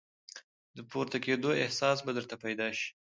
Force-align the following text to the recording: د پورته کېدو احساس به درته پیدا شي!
د 0.75 0.77
پورته 0.89 1.17
کېدو 1.25 1.49
احساس 1.63 1.97
به 2.05 2.11
درته 2.17 2.35
پیدا 2.43 2.67
شي! 2.77 2.89